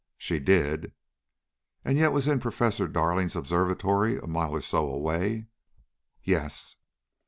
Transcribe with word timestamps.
"She 0.17 0.39
did." 0.39 0.93
"And 1.85 1.95
yet 1.95 2.11
was 2.11 2.25
in 2.27 2.39
Professor 2.39 2.87
Darling's 2.87 3.35
observatory, 3.35 4.17
a 4.17 4.25
mile 4.25 4.55
or 4.55 4.61
so 4.61 4.87
away?" 4.91 5.45
"Yes." 6.23 6.75